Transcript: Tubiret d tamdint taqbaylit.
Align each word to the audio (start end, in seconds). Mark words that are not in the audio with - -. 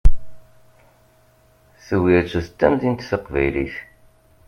Tubiret 1.85 2.33
d 2.45 2.47
tamdint 2.59 3.07
taqbaylit. 3.09 3.75